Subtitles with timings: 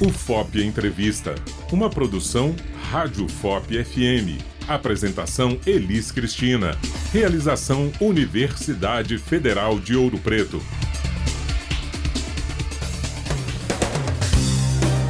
[0.00, 1.34] O FOP Entrevista,
[1.72, 2.54] uma produção
[2.88, 4.40] Rádio FOP FM.
[4.68, 6.78] Apresentação Elis Cristina.
[7.12, 10.62] Realização Universidade Federal de Ouro Preto.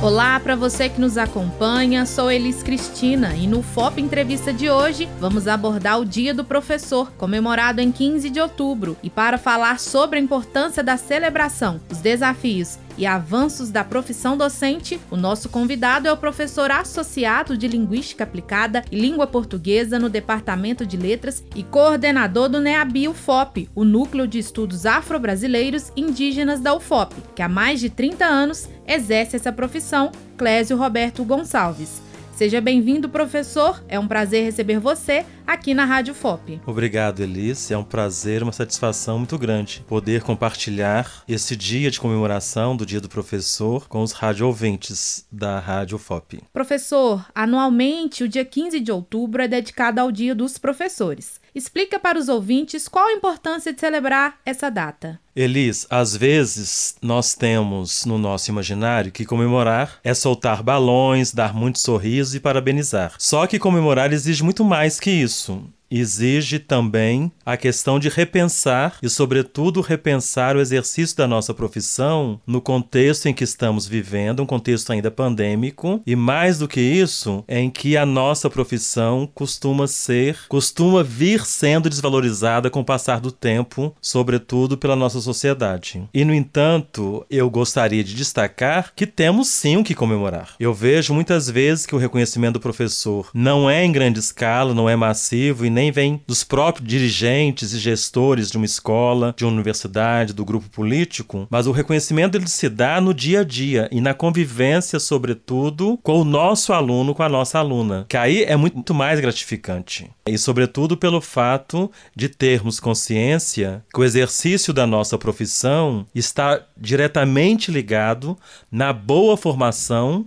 [0.00, 5.06] Olá para você que nos acompanha, sou Elis Cristina e no FOP Entrevista de hoje
[5.20, 8.96] vamos abordar o Dia do Professor, comemorado em 15 de outubro.
[9.02, 15.00] E para falar sobre a importância da celebração, os desafios e avanços da profissão docente,
[15.10, 20.84] o nosso convidado é o professor associado de Linguística Aplicada e Língua Portuguesa no Departamento
[20.84, 27.14] de Letras e coordenador do NEABI UFOP, o Núcleo de Estudos Afro-Brasileiros Indígenas da UFOP,
[27.36, 32.07] que há mais de 30 anos exerce essa profissão, Clésio Roberto Gonçalves.
[32.38, 33.82] Seja bem-vindo, professor.
[33.88, 36.60] É um prazer receber você aqui na Rádio FOP.
[36.64, 37.68] Obrigado, Elis.
[37.68, 43.00] É um prazer, uma satisfação muito grande poder compartilhar esse dia de comemoração do Dia
[43.00, 46.40] do Professor com os rádio ouvintes da Rádio FOP.
[46.52, 51.37] Professor, anualmente o dia 15 de outubro é dedicado ao Dia dos Professores.
[51.54, 55.20] Explica para os ouvintes qual a importância de celebrar essa data.
[55.34, 61.82] Elis, às vezes nós temos no nosso imaginário que comemorar é soltar balões, dar muitos
[61.82, 63.14] sorrisos e parabenizar.
[63.18, 69.08] Só que comemorar exige muito mais que isso exige também a questão de repensar e,
[69.08, 74.92] sobretudo, repensar o exercício da nossa profissão no contexto em que estamos vivendo, um contexto
[74.92, 81.02] ainda pandêmico, e mais do que isso, em que a nossa profissão costuma ser, costuma
[81.02, 86.02] vir sendo desvalorizada com o passar do tempo, sobretudo pela nossa sociedade.
[86.12, 90.50] E, no entanto, eu gostaria de destacar que temos sim o que comemorar.
[90.60, 94.86] Eu vejo muitas vezes que o reconhecimento do professor não é em grande escala, não
[94.86, 99.52] é massivo e nem vem dos próprios dirigentes e gestores de uma escola, de uma
[99.52, 104.00] universidade, do grupo político, mas o reconhecimento ele se dá no dia a dia e
[104.00, 108.92] na convivência, sobretudo, com o nosso aluno, com a nossa aluna, que aí é muito
[108.92, 110.10] mais gratificante.
[110.26, 117.70] E, sobretudo, pelo fato de termos consciência que o exercício da nossa profissão está diretamente
[117.70, 118.36] ligado
[118.70, 120.26] na boa formação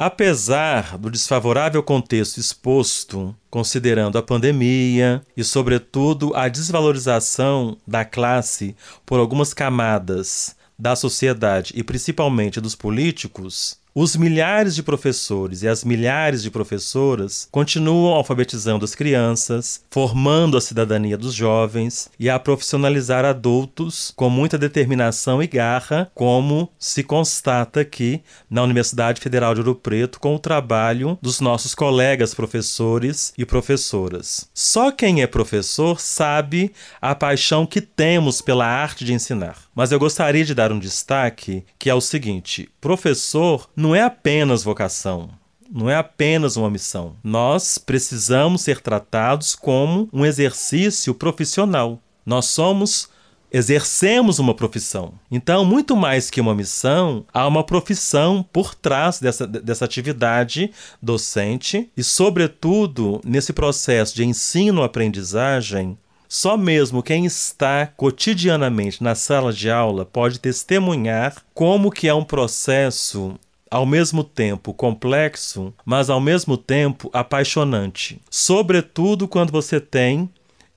[0.01, 9.19] Apesar do desfavorável contexto exposto, considerando a pandemia e, sobretudo, a desvalorização da classe por
[9.19, 16.41] algumas camadas da sociedade e principalmente dos políticos, os milhares de professores e as milhares
[16.41, 24.13] de professoras continuam alfabetizando as crianças, formando a cidadania dos jovens e a profissionalizar adultos
[24.15, 30.21] com muita determinação e garra, como se constata aqui na Universidade Federal de Ouro Preto
[30.21, 34.49] com o trabalho dos nossos colegas professores e professoras.
[34.55, 36.71] Só quem é professor sabe
[37.03, 39.57] a paixão que temos pela arte de ensinar.
[39.75, 44.63] Mas eu gostaria de dar um destaque que é o seguinte: professor não é apenas
[44.63, 45.31] vocação.
[45.71, 47.17] Não é apenas uma missão.
[47.23, 52.01] Nós precisamos ser tratados como um exercício profissional.
[52.25, 53.11] Nós somos
[53.51, 55.15] exercemos uma profissão.
[55.31, 60.71] Então, muito mais que uma missão, há uma profissão por trás dessa, dessa atividade
[61.01, 65.97] docente e, sobretudo, nesse processo de ensino-aprendizagem.
[66.29, 72.25] Só mesmo quem está cotidianamente na sala de aula pode testemunhar como que é um
[72.25, 73.35] processo
[73.71, 78.21] ao mesmo tempo complexo, mas ao mesmo tempo apaixonante.
[78.31, 80.29] Sobretudo quando você tem,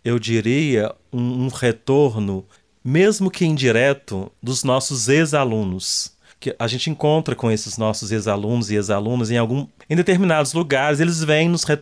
[0.03, 2.45] eu diria, um, um retorno
[2.83, 6.11] mesmo que indireto, dos nossos ex-alunos.
[6.41, 10.99] Que a gente encontra com esses nossos ex-alunos e ex-alunas em algum em determinados lugares,
[10.99, 11.77] eles vêm nos re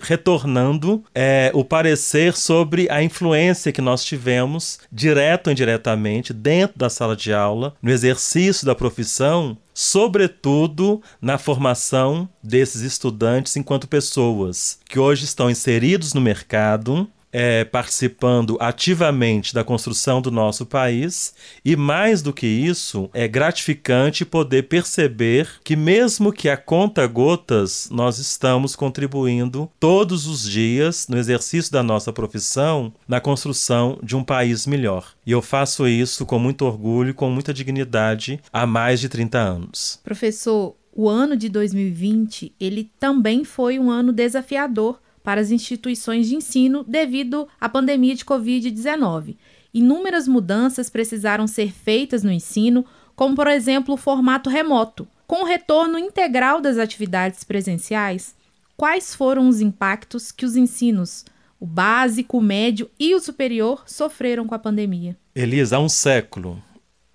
[0.00, 6.90] retornando é, o parecer sobre a influência que nós tivemos, direto ou indiretamente, dentro da
[6.90, 14.98] sala de aula, no exercício da profissão, sobretudo na formação desses estudantes enquanto pessoas que
[14.98, 21.34] hoje estão inseridos no mercado, é, participando ativamente da construção do nosso país
[21.64, 27.88] e, mais do que isso, é gratificante poder perceber que, mesmo que a conta gotas,
[27.90, 34.22] nós estamos contribuindo todos os dias no exercício da nossa profissão na construção de um
[34.22, 35.12] país melhor.
[35.26, 39.38] E eu faço isso com muito orgulho e com muita dignidade há mais de 30
[39.38, 39.98] anos.
[40.04, 46.36] Professor, o ano de 2020 ele também foi um ano desafiador para as instituições de
[46.36, 49.36] ensino devido à pandemia de Covid-19.
[49.72, 52.84] Inúmeras mudanças precisaram ser feitas no ensino,
[53.16, 55.08] como, por exemplo, o formato remoto.
[55.26, 58.36] Com o retorno integral das atividades presenciais,
[58.76, 61.24] quais foram os impactos que os ensinos,
[61.58, 65.16] o básico, o médio e o superior, sofreram com a pandemia?
[65.34, 66.62] Elisa, há um século,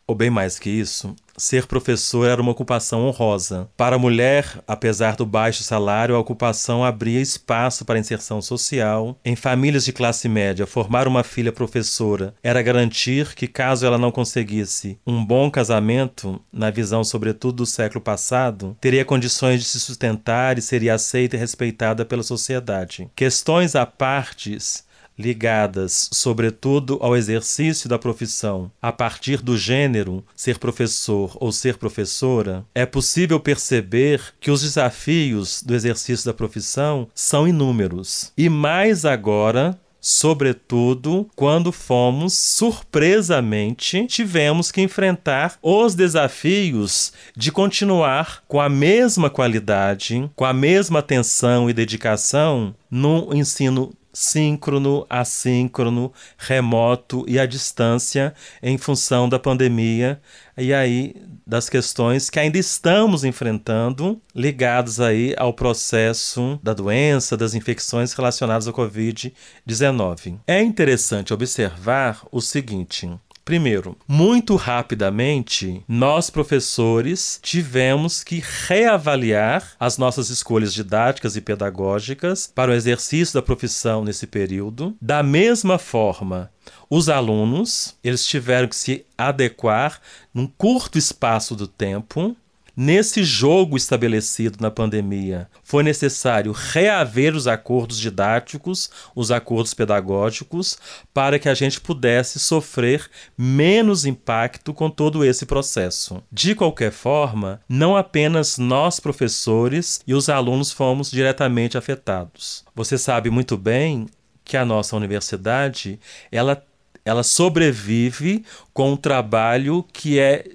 [0.10, 3.70] ou bem mais que isso, ser professor era uma ocupação honrosa.
[3.78, 9.16] Para a mulher, apesar do baixo salário, a ocupação abria espaço para inserção social.
[9.24, 14.12] Em famílias de classe média, formar uma filha professora era garantir que, caso ela não
[14.12, 20.58] conseguisse um bom casamento, na visão sobretudo do século passado, teria condições de se sustentar
[20.58, 23.08] e seria aceita e respeitada pela sociedade.
[23.16, 24.89] Questões à partes
[25.20, 32.66] ligadas, sobretudo, ao exercício da profissão, a partir do gênero ser professor ou ser professora,
[32.74, 38.32] é possível perceber que os desafios do exercício da profissão são inúmeros.
[38.38, 48.62] E mais agora sobretudo quando fomos surpresamente tivemos que enfrentar os desafios de continuar com
[48.62, 57.40] a mesma qualidade, com a mesma atenção e dedicação no ensino síncrono, assíncrono, remoto e
[57.40, 60.22] à distância em função da pandemia
[60.58, 61.16] e aí
[61.46, 68.68] das questões que ainda estamos enfrentando ligados aí ao processo da doença, das infecções relacionadas
[68.68, 70.40] ao COVID-19.
[70.46, 73.10] É interessante observar o seguinte:
[73.50, 82.70] Primeiro, muito rapidamente, nós professores tivemos que reavaliar as nossas escolhas didáticas e pedagógicas para
[82.70, 84.96] o exercício da profissão nesse período.
[85.02, 86.52] Da mesma forma,
[86.88, 90.00] os alunos, eles tiveram que se adequar
[90.32, 92.38] num curto espaço do tempo
[92.82, 100.78] Nesse jogo estabelecido na pandemia, foi necessário reaver os acordos didáticos, os acordos pedagógicos,
[101.14, 106.24] para que a gente pudesse sofrer menos impacto com todo esse processo.
[106.32, 112.64] De qualquer forma, não apenas nós, professores, e os alunos fomos diretamente afetados.
[112.74, 114.06] Você sabe muito bem
[114.46, 116.00] que a nossa universidade
[116.32, 116.66] ela,
[117.04, 120.46] ela sobrevive com um trabalho que é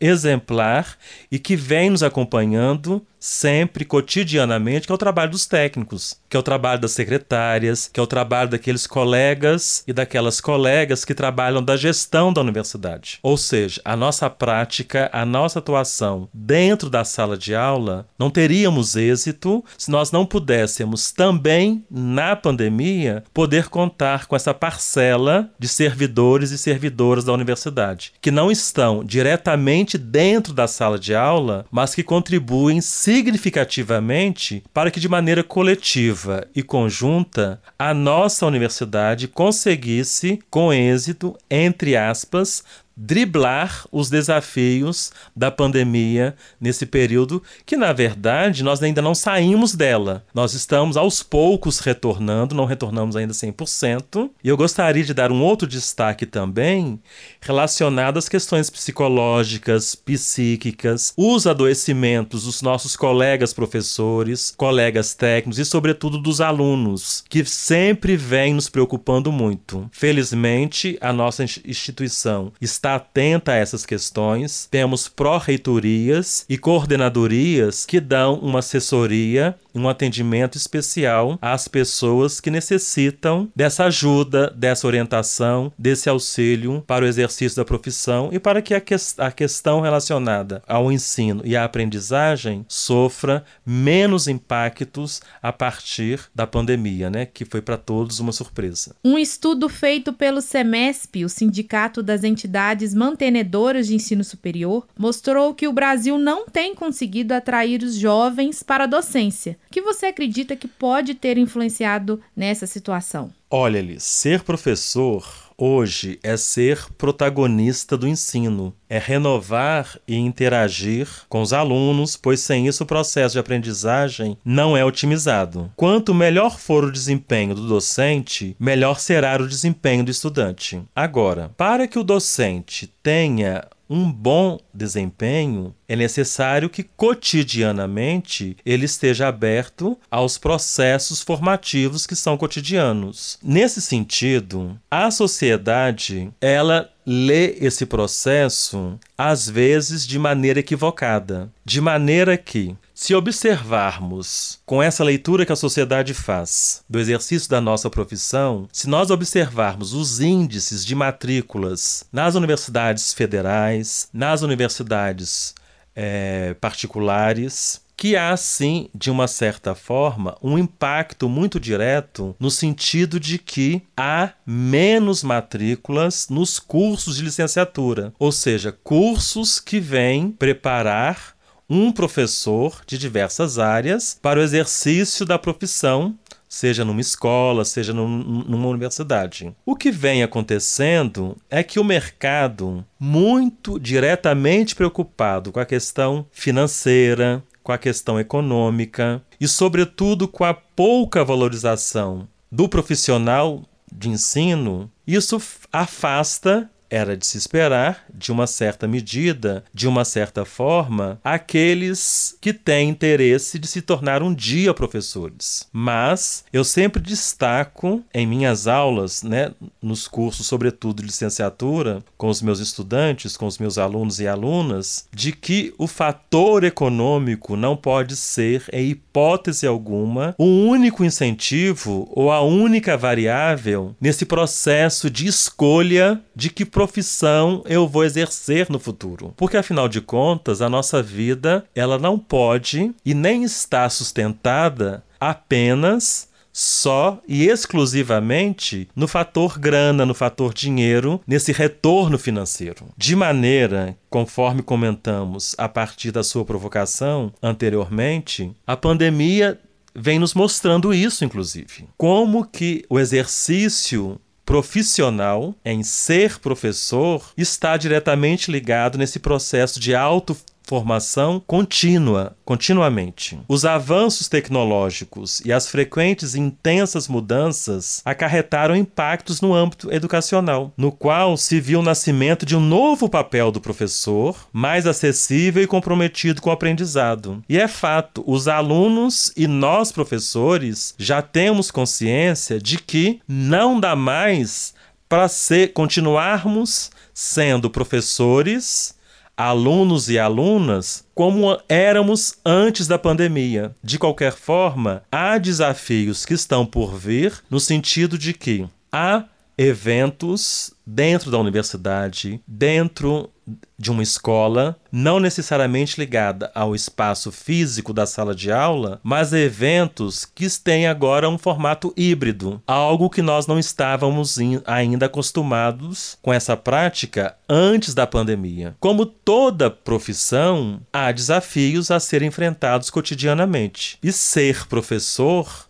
[0.00, 0.96] exemplar
[1.30, 6.40] e que vem nos acompanhando sempre, cotidianamente, que é o trabalho dos técnicos, que é
[6.40, 11.62] o trabalho das secretárias, que é o trabalho daqueles colegas e daquelas colegas que trabalham
[11.62, 13.18] da gestão da universidade.
[13.22, 18.96] Ou seja, a nossa prática, a nossa atuação dentro da sala de aula, não teríamos
[18.96, 26.50] êxito se nós não pudéssemos também, na pandemia, poder contar com essa parcela de servidores
[26.52, 32.02] e servidoras da universidade, que não estão diretamente dentro da sala de aula, mas que
[32.02, 41.36] contribuem significativamente para que, de maneira coletiva e conjunta, a nossa universidade conseguisse, com êxito,
[41.50, 42.62] entre aspas,
[43.02, 50.22] driblar os desafios da pandemia nesse período, que na verdade nós ainda não saímos dela.
[50.34, 54.30] Nós estamos aos poucos retornando, não retornamos ainda 100%.
[54.44, 57.00] E eu gostaria de dar um outro destaque também
[57.40, 66.18] relacionado às questões psicológicas, psíquicas, os adoecimentos dos nossos colegas professores, colegas técnicos e, sobretudo,
[66.18, 69.88] dos alunos, que sempre vem nos preocupando muito.
[69.90, 74.66] Felizmente, a nossa instituição está está atenta a essas questões.
[74.70, 83.50] Temos pró-reitorias e coordenadorias que dão uma assessoria um atendimento especial às pessoas que necessitam
[83.54, 88.80] dessa ajuda, dessa orientação, desse auxílio para o exercício da profissão e para que a,
[88.80, 96.46] que a questão relacionada ao ensino e à aprendizagem sofra menos impactos a partir da
[96.46, 98.94] pandemia, né, que foi para todos uma surpresa.
[99.04, 105.54] Um estudo feito pelo SEMESP, o Sindicato das Entidades entidades mantenedoras de ensino superior mostrou
[105.54, 109.58] que o Brasil não tem conseguido atrair os jovens para a docência.
[109.72, 113.32] Que você acredita que pode ter influenciado nessa situação?
[113.48, 115.24] Olha-lhe, ser professor
[115.56, 122.66] hoje é ser protagonista do ensino, é renovar e interagir com os alunos, pois sem
[122.66, 125.70] isso o processo de aprendizagem não é otimizado.
[125.76, 130.82] Quanto melhor for o desempenho do docente, melhor será o desempenho do estudante.
[130.96, 139.26] Agora, para que o docente tenha um bom desempenho, é necessário que cotidianamente ele esteja
[139.26, 143.36] aberto aos processos formativos que são cotidianos.
[143.42, 152.36] Nesse sentido, a sociedade, ela lê esse processo às vezes de maneira equivocada, de maneira
[152.36, 158.68] que se observarmos com essa leitura que a sociedade faz do exercício da nossa profissão,
[158.70, 165.54] se nós observarmos os índices de matrículas nas universidades federais, nas universidades
[165.96, 173.18] é, particulares, que há sim, de uma certa forma, um impacto muito direto no sentido
[173.18, 181.39] de que há menos matrículas nos cursos de licenciatura, ou seja, cursos que vêm preparar
[181.70, 188.08] um professor de diversas áreas para o exercício da profissão seja numa escola, seja num,
[188.08, 189.54] numa universidade.
[189.64, 197.40] O que vem acontecendo é que o mercado, muito diretamente preocupado com a questão financeira,
[197.62, 203.62] com a questão econômica e, sobretudo, com a pouca valorização do profissional
[203.92, 205.40] de ensino, isso
[205.72, 212.52] afasta era de se esperar, de uma certa medida, de uma certa forma, aqueles que
[212.52, 215.68] têm interesse de se tornar um dia professores.
[215.72, 222.42] Mas eu sempre destaco em minhas aulas, né, nos cursos, sobretudo de licenciatura, com os
[222.42, 228.16] meus estudantes, com os meus alunos e alunas, de que o fator econômico não pode
[228.16, 236.20] ser, em hipótese alguma, o único incentivo ou a única variável nesse processo de escolha
[236.34, 239.34] de que profissão eu vou exercer no futuro.
[239.36, 246.30] Porque afinal de contas, a nossa vida, ela não pode e nem está sustentada apenas
[246.50, 252.86] só e exclusivamente no fator grana, no fator dinheiro, nesse retorno financeiro.
[252.96, 259.60] De maneira, conforme comentamos a partir da sua provocação anteriormente, a pandemia
[259.94, 261.84] vem nos mostrando isso, inclusive.
[261.98, 264.18] Como que o exercício
[264.50, 270.36] profissional em ser professor está diretamente ligado nesse processo de auto
[270.70, 273.36] formação contínua, continuamente.
[273.48, 280.92] Os avanços tecnológicos e as frequentes e intensas mudanças acarretaram impactos no âmbito educacional, no
[280.92, 286.40] qual se viu o nascimento de um novo papel do professor, mais acessível e comprometido
[286.40, 287.42] com o aprendizado.
[287.48, 293.96] E é fato, os alunos e nós professores já temos consciência de que não dá
[293.96, 294.72] mais
[295.08, 298.94] para ser continuarmos sendo professores
[299.40, 303.74] alunos e alunas como éramos antes da pandemia.
[303.82, 309.24] De qualquer forma, há desafios que estão por vir, no sentido de que há
[309.56, 313.30] eventos dentro da universidade, dentro
[313.78, 320.24] de uma escola, não necessariamente ligada ao espaço físico da sala de aula, mas eventos
[320.24, 326.56] que têm agora um formato híbrido, algo que nós não estávamos ainda acostumados com essa
[326.56, 328.74] prática antes da pandemia.
[328.78, 333.98] Como toda profissão, há desafios a serem enfrentados cotidianamente.
[334.02, 335.69] E ser professor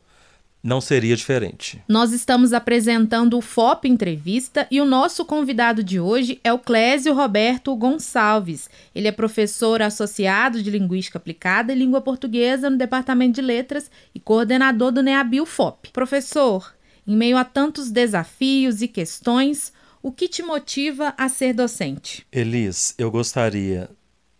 [0.63, 1.83] não seria diferente.
[1.89, 7.15] Nós estamos apresentando o FOP Entrevista e o nosso convidado de hoje é o Clésio
[7.15, 8.69] Roberto Gonçalves.
[8.95, 14.21] Ele é professor associado de Linguística Aplicada e Língua Portuguesa no Departamento de Letras e
[14.21, 15.91] coordenador do NEABIL FOP.
[15.93, 16.75] Professor,
[17.07, 22.27] em meio a tantos desafios e questões, o que te motiva a ser docente?
[22.31, 23.91] Elis, eu gostaria,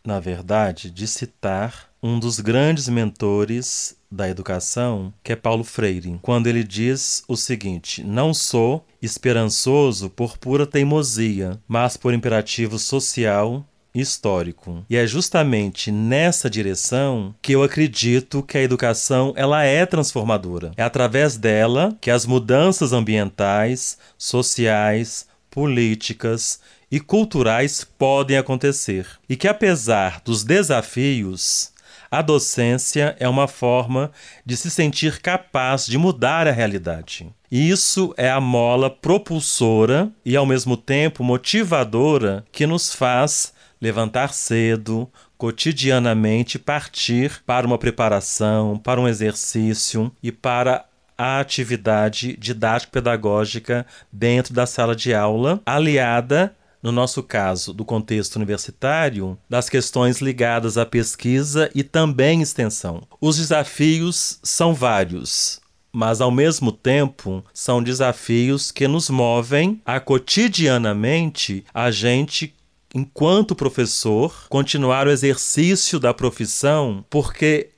[0.05, 6.47] na verdade, de citar um dos grandes mentores da educação, que é Paulo Freire, quando
[6.47, 13.65] ele diz o seguinte: Não sou esperançoso por pura teimosia, mas por imperativo social
[13.95, 14.85] histórico.
[14.89, 20.73] E é justamente nessa direção que eu acredito que a educação ela é transformadora.
[20.77, 29.07] É através dela que as mudanças ambientais, sociais, políticas e culturais podem acontecer.
[29.29, 31.73] E que apesar dos desafios,
[32.11, 34.11] a docência é uma forma
[34.45, 37.33] de se sentir capaz de mudar a realidade.
[37.51, 45.09] Isso é a mola propulsora e, ao mesmo tempo, motivadora que nos faz levantar cedo,
[45.39, 50.85] cotidianamente partir para uma preparação, para um exercício e para
[51.17, 59.39] a atividade didático-pedagógica dentro da sala de aula, aliada no nosso caso, do contexto universitário,
[59.49, 63.03] das questões ligadas à pesquisa e também extensão.
[63.21, 65.61] Os desafios são vários,
[65.93, 72.55] mas ao mesmo tempo são desafios que nos movem a cotidianamente a gente
[72.95, 77.70] enquanto professor continuar o exercício da profissão, porque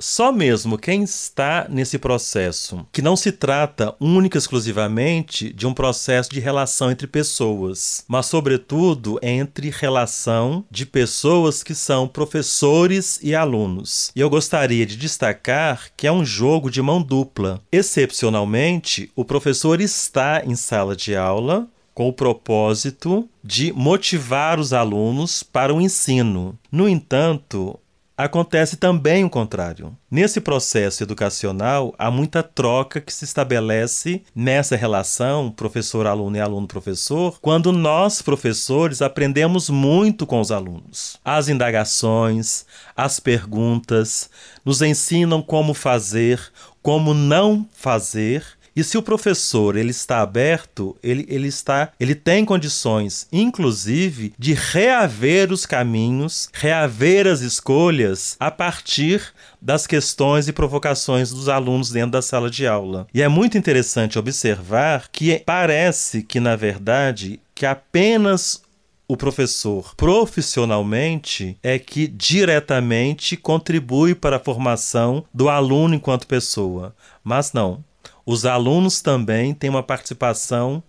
[0.00, 5.74] só mesmo quem está nesse processo, que não se trata única e exclusivamente de um
[5.74, 13.34] processo de relação entre pessoas, mas sobretudo entre relação de pessoas que são professores e
[13.34, 14.10] alunos.
[14.14, 17.60] E eu gostaria de destacar que é um jogo de mão dupla.
[17.70, 25.42] Excepcionalmente, o professor está em sala de aula com o propósito de motivar os alunos
[25.42, 26.58] para o ensino.
[26.70, 27.78] No entanto,
[28.22, 29.96] Acontece também o contrário.
[30.10, 37.72] Nesse processo educacional, há muita troca que se estabelece nessa relação professor-aluno e aluno-professor, quando
[37.72, 41.18] nós, professores, aprendemos muito com os alunos.
[41.24, 44.28] As indagações, as perguntas,
[44.66, 46.38] nos ensinam como fazer,
[46.82, 52.44] como não fazer e se o professor ele está aberto, ele, ele está, ele tem
[52.44, 59.22] condições, inclusive, de reaver os caminhos, reaver as escolhas a partir
[59.60, 63.06] das questões e provocações dos alunos dentro da sala de aula.
[63.12, 68.62] E é muito interessante observar que parece que, na verdade, que apenas
[69.10, 76.94] o professor profissionalmente é que diretamente contribui para a formação do aluno enquanto pessoa.
[77.24, 77.84] Mas não.
[78.24, 80.82] Os alunos também têm uma participação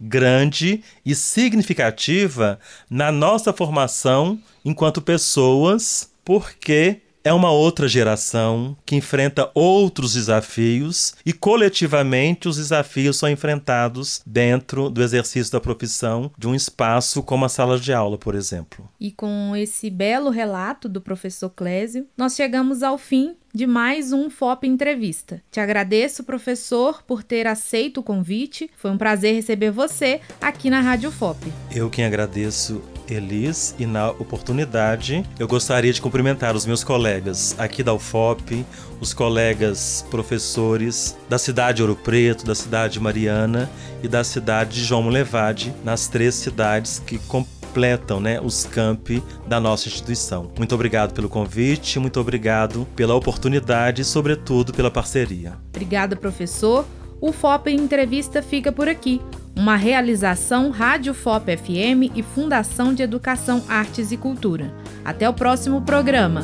[0.00, 2.58] grande e significativa
[2.90, 11.32] na nossa formação enquanto pessoas, porque é uma outra geração que enfrenta outros desafios e
[11.32, 17.48] coletivamente os desafios são enfrentados dentro do exercício da profissão de um espaço como a
[17.48, 18.88] sala de aula, por exemplo.
[19.00, 24.30] E com esse belo relato do professor Clésio, nós chegamos ao fim de mais um
[24.30, 25.42] FOP Entrevista.
[25.50, 28.70] Te agradeço, professor, por ter aceito o convite.
[28.76, 31.52] Foi um prazer receber você aqui na Rádio FOP.
[31.74, 37.82] Eu quem agradeço Elis e na oportunidade eu gostaria de cumprimentar os meus colegas aqui
[37.82, 38.64] da UFOP,
[39.00, 43.70] os colegas professores da cidade de Ouro Preto, da cidade de Mariana
[44.02, 49.60] e da cidade de João Levade, nas três cidades que completam né, os campi da
[49.60, 50.50] nossa instituição.
[50.56, 55.54] Muito obrigado pelo convite, muito obrigado pela oportunidade e, sobretudo, pela parceria.
[55.74, 56.86] Obrigada, professor.
[57.20, 59.22] O FOP Entrevista fica por aqui
[59.56, 64.72] uma realização Rádio FOP FM e Fundação de Educação, Artes e Cultura.
[65.02, 66.42] Até o próximo programa.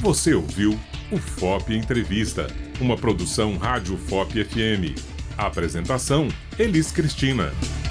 [0.00, 0.78] Você ouviu
[1.10, 2.46] o FOP Entrevista,
[2.78, 5.00] uma produção Rádio FOP FM.
[5.38, 7.50] Apresentação: Elis Cristina.